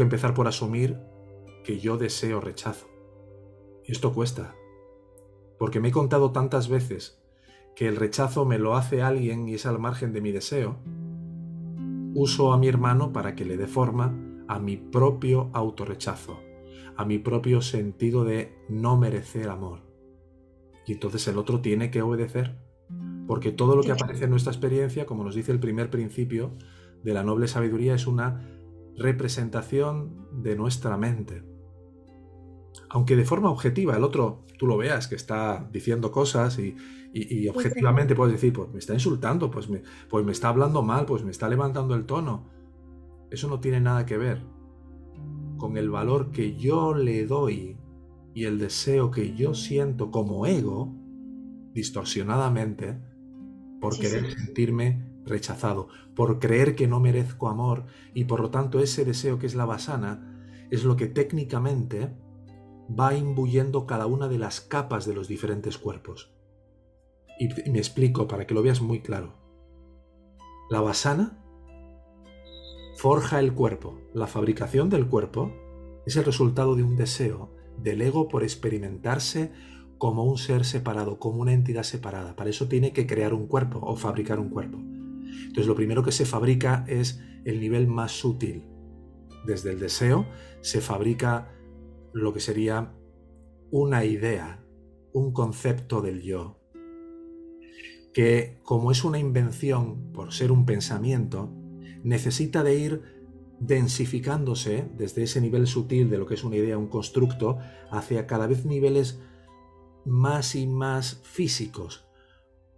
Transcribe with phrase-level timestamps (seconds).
[0.00, 0.98] que empezar por asumir
[1.62, 2.86] que yo deseo rechazo.
[3.84, 4.54] Y esto cuesta,
[5.58, 7.22] porque me he contado tantas veces
[7.76, 10.78] que el rechazo me lo hace alguien y es al margen de mi deseo.
[12.14, 16.40] Uso a mi hermano para que le dé forma a mi propio autorrechazo,
[16.96, 19.80] a mi propio sentido de no merecer amor.
[20.86, 22.56] Y entonces el otro tiene que obedecer,
[23.26, 26.52] porque todo lo que aparece en nuestra experiencia, como nos dice el primer principio
[27.04, 28.59] de la noble sabiduría, es una
[29.00, 31.42] representación de nuestra mente.
[32.90, 36.76] Aunque de forma objetiva el otro tú lo veas que está diciendo cosas y,
[37.48, 41.24] objetivamente puedes decir, pues me está insultando, pues me, pues me está hablando mal, pues
[41.24, 42.46] me está levantando el tono.
[43.30, 44.42] Eso no tiene nada que ver
[45.56, 47.78] con el valor que yo le doy
[48.34, 50.94] y el deseo que yo siento como ego,
[51.72, 53.00] distorsionadamente,
[53.80, 59.04] por querer sentirme rechazado, por creer que no merezco amor y por lo tanto ese
[59.04, 62.14] deseo que es la basana es lo que técnicamente
[62.98, 66.32] va imbuyendo cada una de las capas de los diferentes cuerpos.
[67.38, 69.34] Y me explico para que lo veas muy claro.
[70.70, 71.42] La basana
[72.96, 73.98] forja el cuerpo.
[74.12, 75.52] La fabricación del cuerpo
[76.06, 79.52] es el resultado de un deseo del ego por experimentarse
[79.98, 82.36] como un ser separado, como una entidad separada.
[82.36, 84.78] Para eso tiene que crear un cuerpo o fabricar un cuerpo.
[85.46, 88.64] Entonces lo primero que se fabrica es el nivel más sutil.
[89.46, 90.26] Desde el deseo
[90.60, 91.52] se fabrica
[92.12, 92.92] lo que sería
[93.70, 94.64] una idea,
[95.12, 96.58] un concepto del yo,
[98.12, 101.50] que como es una invención por ser un pensamiento,
[102.02, 103.02] necesita de ir
[103.60, 107.58] densificándose desde ese nivel sutil de lo que es una idea, un constructo,
[107.90, 109.20] hacia cada vez niveles
[110.04, 112.06] más y más físicos,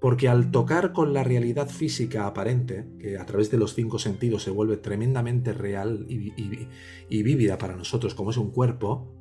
[0.00, 4.42] porque al tocar con la realidad física aparente, que a través de los cinco sentidos
[4.42, 9.14] se vuelve tremendamente real y, vívida para nosotros como es un cuerpo,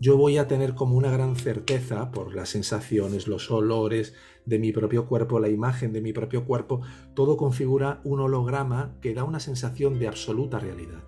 [0.00, 4.70] yo voy a tener como una gran certeza por las sensaciones, los olores de mi
[4.70, 6.82] propio cuerpo, la imagen de mi propio cuerpo,
[7.14, 11.02] todo configura un holograma que da una sensación de absoluta realidad.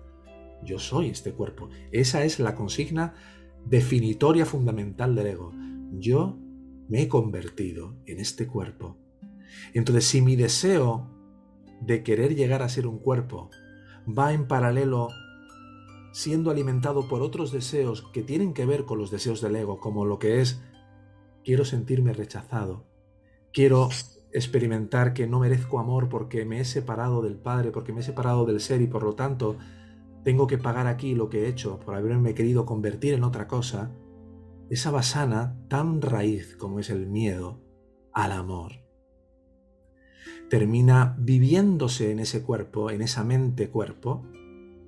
[0.63, 1.69] Yo soy este cuerpo.
[1.91, 3.13] Esa es la consigna
[3.65, 5.53] definitoria fundamental del ego.
[5.93, 6.37] Yo
[6.89, 9.00] me he convertido en este cuerpo
[9.73, 11.09] entonces, si mi deseo
[11.81, 13.49] de querer llegar a ser un cuerpo
[14.07, 15.09] va en paralelo
[16.13, 20.05] siendo alimentado por otros deseos que tienen que ver con los deseos del ego, como
[20.05, 20.61] lo que es
[21.43, 22.85] quiero sentirme rechazado,
[23.53, 23.89] quiero
[24.33, 28.45] experimentar que no merezco amor porque me he separado del Padre, porque me he separado
[28.45, 29.57] del ser y por lo tanto
[30.23, 33.91] tengo que pagar aquí lo que he hecho por haberme querido convertir en otra cosa,
[34.69, 37.61] esa basana tan raíz como es el miedo
[38.13, 38.80] al amor
[40.51, 44.27] termina viviéndose en ese cuerpo, en esa mente cuerpo,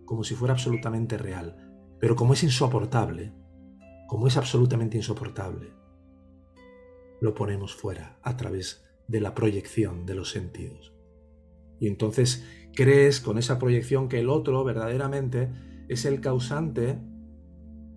[0.03, 1.55] como si fuera absolutamente real.
[2.01, 3.31] Pero como es insoportable,
[4.09, 5.71] como es absolutamente insoportable,
[7.21, 10.93] lo ponemos fuera a través de la proyección de los sentidos.
[11.79, 12.43] Y entonces
[12.75, 15.49] crees con esa proyección que el otro verdaderamente
[15.87, 16.99] es el causante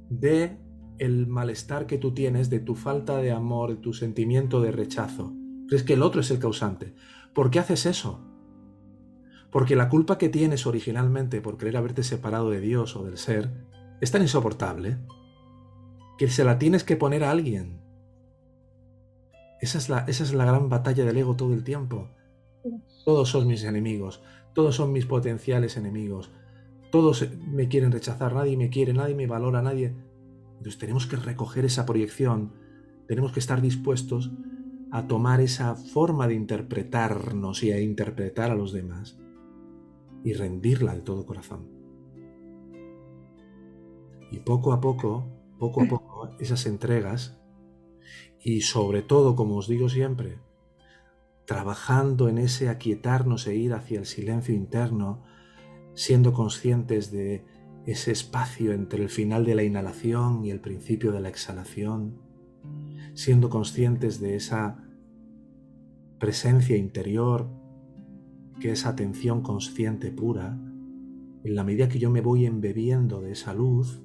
[0.08, 0.56] de
[0.98, 5.34] el malestar que tú tienes, de tu falta de amor, de tu sentimiento de rechazo.
[5.66, 6.94] Crees que el otro es el causante.
[7.36, 8.18] ¿Por qué haces eso?
[9.50, 13.52] Porque la culpa que tienes originalmente por querer haberte separado de Dios o del ser
[14.00, 14.96] es tan insoportable
[16.16, 17.82] que se la tienes que poner a alguien.
[19.60, 22.08] Esa es la, esa es la gran batalla del ego todo el tiempo.
[23.04, 24.22] Todos son mis enemigos,
[24.54, 26.30] todos son mis potenciales enemigos,
[26.90, 29.94] todos me quieren rechazar, nadie me quiere, nadie me valora, nadie.
[30.56, 32.54] Entonces tenemos que recoger esa proyección,
[33.06, 34.32] tenemos que estar dispuestos
[34.96, 39.18] a tomar esa forma de interpretarnos y a interpretar a los demás
[40.24, 41.68] y rendirla de todo corazón.
[44.30, 45.26] Y poco a poco,
[45.58, 47.38] poco a poco, esas entregas
[48.42, 50.38] y sobre todo, como os digo siempre,
[51.44, 55.22] trabajando en ese aquietarnos e ir hacia el silencio interno,
[55.92, 57.44] siendo conscientes de
[57.84, 62.18] ese espacio entre el final de la inhalación y el principio de la exhalación,
[63.12, 64.85] siendo conscientes de esa
[66.18, 67.50] presencia interior,
[68.60, 70.58] que es atención consciente pura,
[71.44, 74.02] en la medida que yo me voy embebiendo de esa luz,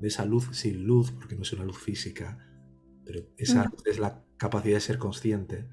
[0.00, 2.38] de esa luz sin luz, porque no es una luz física,
[3.04, 5.68] pero esa luz es la capacidad de ser consciente,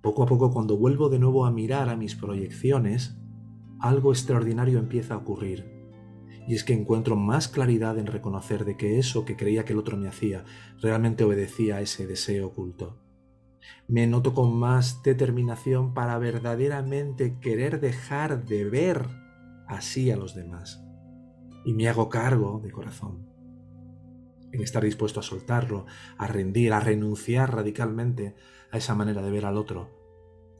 [0.00, 3.16] poco a poco cuando vuelvo de nuevo a mirar a mis proyecciones,
[3.78, 5.70] algo extraordinario empieza a ocurrir.
[6.48, 9.78] Y es que encuentro más claridad en reconocer de que eso que creía que el
[9.78, 10.44] otro me hacía
[10.80, 13.01] realmente obedecía a ese deseo oculto.
[13.88, 19.06] Me noto con más determinación para verdaderamente querer dejar de ver
[19.66, 20.84] así a los demás.
[21.64, 23.26] y me hago cargo de corazón,
[24.50, 25.86] en estar dispuesto a soltarlo,
[26.18, 28.34] a rendir, a renunciar radicalmente
[28.70, 29.90] a esa manera de ver al otro,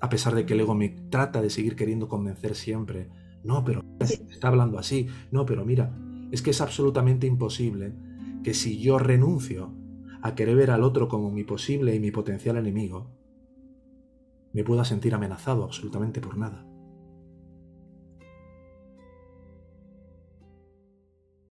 [0.00, 3.08] a pesar de que el ego me trata de seguir queriendo convencer siempre.
[3.44, 5.08] No, pero está hablando así.
[5.30, 5.96] No, pero mira,
[6.30, 7.94] es que es absolutamente imposible
[8.42, 9.74] que si yo renuncio
[10.22, 13.10] a querer ver al otro como mi posible y mi potencial enemigo,
[14.52, 16.64] me pueda sentir amenazado absolutamente por nada.